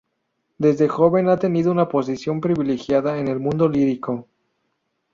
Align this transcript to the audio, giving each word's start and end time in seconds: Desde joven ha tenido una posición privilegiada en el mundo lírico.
Desde 0.57 0.87
joven 0.87 1.29
ha 1.29 1.37
tenido 1.37 1.71
una 1.71 1.87
posición 1.87 2.41
privilegiada 2.41 3.19
en 3.19 3.27
el 3.27 3.39
mundo 3.39 3.69
lírico. 3.69 4.27